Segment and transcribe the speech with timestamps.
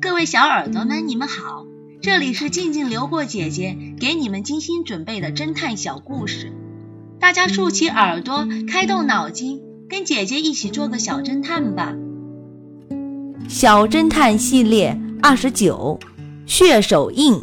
[0.00, 1.66] 各位小耳朵们，你们好，
[2.00, 6.54] 这里是静静流过姐姐给你们精心准备的侦探小故事，
[7.18, 9.60] 大家竖起耳朵，开动脑筋，
[9.90, 11.94] 跟姐姐一起做个小侦探吧。
[13.46, 16.00] 小侦探系列二十九，
[16.46, 17.38] 血手印。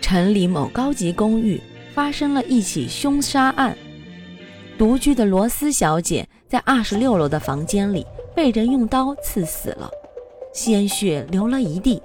[0.00, 1.60] 城里某高级公寓
[1.94, 3.76] 发生了一起凶杀案，
[4.76, 8.04] 独居的罗斯小姐在二十六楼的房间里。
[8.34, 9.90] 被人用刀刺死了，
[10.52, 12.02] 鲜血流了一地，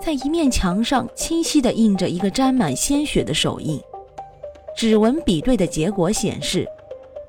[0.00, 3.80] 在一面墙上清晰地印着一个沾满鲜血的手印。
[4.76, 6.66] 指纹比对的结果显示，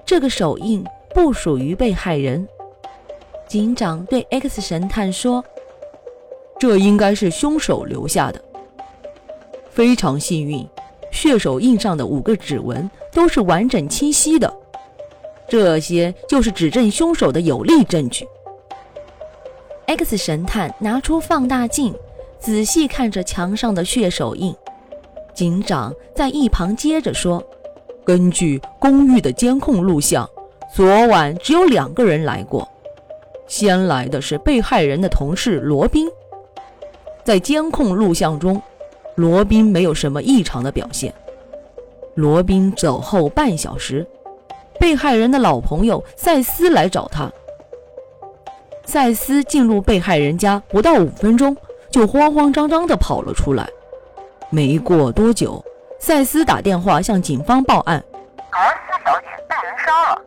[0.05, 2.45] 这个手印不属于被害人。
[3.47, 5.43] 警长对 X 神探说
[6.59, 8.41] ：“这应该是凶手留下的。
[9.69, 10.67] 非常幸运，
[11.11, 14.51] 血手印上的五个指纹都是完整清晰的。”
[15.47, 18.27] 这些就是指证凶手的有力证据。
[19.85, 21.93] X 神探拿出放大镜，
[22.39, 24.55] 仔细看着墙上的血手印。
[25.33, 27.43] 警长在一旁接着说
[28.03, 30.27] ：“根据公寓的监控录像，
[30.73, 32.67] 昨晚只有两个人来过。
[33.47, 36.07] 先来的是被害人的同事罗宾。
[37.23, 38.59] 在监控录像中，
[39.13, 41.13] 罗宾没有什么异常的表现。
[42.15, 44.05] 罗宾走后半小时。”
[44.85, 47.27] 被害人的老朋友赛斯来找他。
[48.85, 51.57] 赛斯进入被害人家不到五分钟，
[51.89, 53.67] 就慌慌张张地跑了出来。
[54.51, 55.65] 没过多久，
[55.97, 58.05] 赛斯打电话向警方报案：
[58.51, 60.21] 罗斯小姐被人杀了。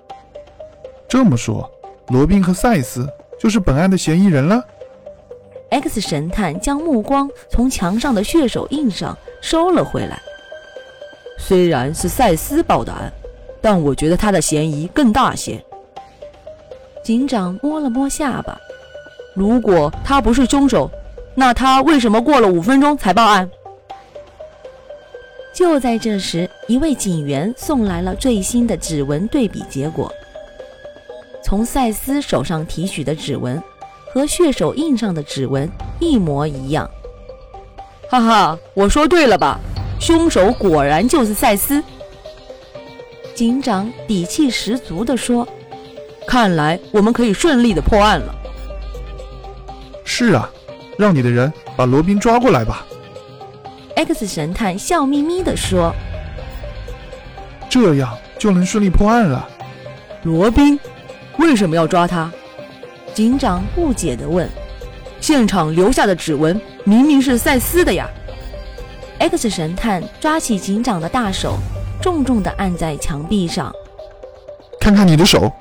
[1.08, 1.70] 这么说，
[2.08, 4.60] 罗宾和赛斯就是本案的嫌疑人了。
[5.70, 10.20] X 神探将目光从墙上的血手印上收了回来。
[11.38, 13.12] 虽然是赛斯报的案。
[13.60, 15.62] 但我觉得他的嫌疑更大些。
[17.02, 18.58] 警长摸了摸下巴，
[19.34, 20.90] 如果他不是凶手，
[21.34, 23.48] 那他为什么过了五分钟才报案？
[25.54, 30.12] 就在这时，一位警员送来了最新的指纹对比结果。
[31.42, 33.60] 从赛斯手上提取的指纹
[34.12, 35.68] 和血手印上的指纹
[35.98, 36.88] 一模一样。
[38.10, 39.58] 哈哈，我说对了吧？
[39.98, 41.82] 凶手果然就是赛斯。
[43.38, 45.46] 警长底气十足地说
[46.26, 48.34] ：“看来我们可以顺利的破案了。
[50.04, 50.50] ”“是啊，
[50.98, 52.84] 让你的人把罗宾抓过来吧。
[53.94, 55.94] ”X 神探笑眯眯地说
[57.70, 59.48] ：“这样就能顺利破案了。
[60.24, 60.76] ”“罗宾，
[61.36, 62.28] 为什么要抓他？”
[63.14, 64.50] 警长不解地问。
[65.22, 68.10] “现场留下的指纹明明是赛斯的呀。
[69.20, 71.56] ”X 神探抓起警长的大手。
[72.00, 73.72] 重重地按在墙壁上。
[74.80, 75.52] 看看你的手，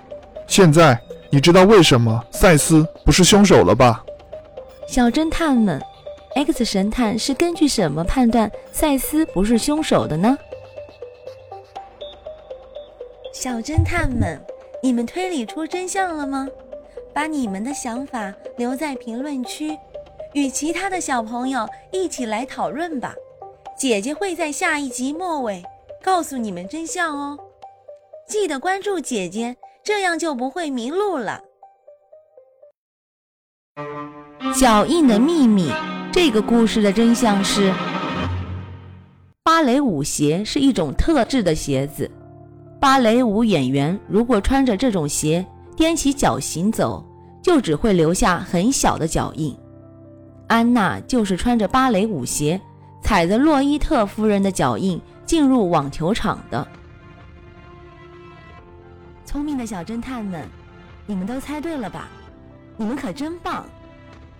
[0.48, 1.00] 现在
[1.30, 4.04] 你知道为什么赛斯不是凶手了吧？
[4.88, 5.82] 小侦探们
[6.36, 10.38] ，X 神探是根据什么判断赛斯不是凶手的呢？
[13.34, 14.40] 小侦探们，
[14.82, 16.48] 你们推理出真相了吗？
[17.14, 19.78] 把你们的想法留在评论区，
[20.34, 23.14] 与其他的小朋友一起来讨论吧。
[23.78, 25.64] 姐姐会在下一集末尾。
[26.04, 27.38] 告诉你们真相哦！
[28.28, 31.42] 记得关注姐姐，这样就不会迷路了。
[34.60, 35.72] 脚印的秘密，
[36.12, 37.74] 这个故事的真相是：
[39.44, 42.10] 芭蕾舞鞋是一种特制的鞋子。
[42.80, 47.04] 芭蕾舞演员如果穿着这种鞋踮起脚行走，
[47.42, 49.56] 就只会留下很小的脚印。
[50.48, 52.60] 安娜就是穿着芭蕾舞鞋，
[53.02, 55.00] 踩着洛伊特夫人的脚印。
[55.28, 56.66] 进入网球场的
[59.26, 60.48] 聪明的小侦探们，
[61.06, 62.08] 你们都猜对了吧？
[62.78, 63.66] 你们可真棒！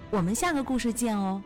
[0.10, 1.42] 我们下个故事见哦。